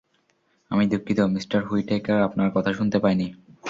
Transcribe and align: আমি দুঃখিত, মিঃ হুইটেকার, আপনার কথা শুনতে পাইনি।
আমি 0.71 0.83
দুঃখিত, 0.87 1.19
মিঃ 1.33 1.45
হুইটেকার, 1.67 2.19
আপনার 2.21 2.49
কথা 2.55 2.71
শুনতে 2.73 2.97
পাইনি। 2.99 3.27